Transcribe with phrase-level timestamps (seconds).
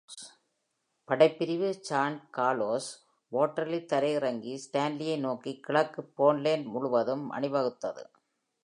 [1.09, 2.89] படைப்பிரிவு San Carlos
[3.31, 8.03] வாட்டரில் தரையிறங்கி, ஸ்டான்லியை நோக்கி கிழக்கு ஃபால்க்லேண்ட் முழுவதும் அணிவகுத்தது.